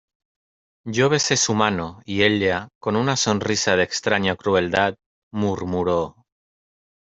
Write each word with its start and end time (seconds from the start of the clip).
yo 0.87 1.09
besé 1.09 1.37
su 1.37 1.53
mano, 1.53 1.99
y 2.05 2.23
ella, 2.23 2.69
con 2.79 2.95
una 2.95 3.15
sonrisa 3.15 3.75
de 3.75 3.83
extraña 3.83 4.35
crueldad, 4.35 4.95
murmuró: 5.31 6.25